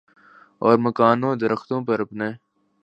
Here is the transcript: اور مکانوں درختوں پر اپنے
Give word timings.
اور 0.61 0.75
مکانوں 0.77 1.35
درختوں 1.35 1.79
پر 1.85 1.99
اپنے 1.99 2.29